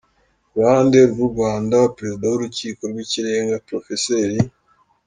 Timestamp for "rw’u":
1.11-1.27